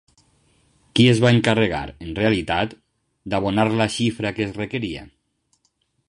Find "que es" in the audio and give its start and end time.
4.39-4.57